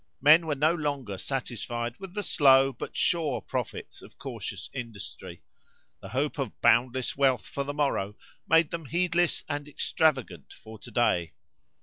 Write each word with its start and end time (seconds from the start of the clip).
Men 0.19 0.47
were 0.47 0.55
no 0.55 0.73
longer 0.73 1.19
satisfied 1.19 1.93
with 1.99 2.15
the 2.15 2.23
slow 2.23 2.73
but 2.73 2.97
sure 2.97 3.39
profits 3.39 4.01
of 4.01 4.17
cautious 4.17 4.67
industry. 4.73 5.43
The 5.99 6.09
hope 6.09 6.39
of 6.39 6.59
boundless 6.59 7.15
wealth 7.15 7.45
for 7.45 7.63
the 7.63 7.71
morrow 7.75 8.15
made 8.49 8.71
them 8.71 8.85
heedless 8.85 9.43
and 9.47 9.67
extravagant 9.67 10.53
for 10.53 10.79
to 10.79 10.89
day. 10.89 11.33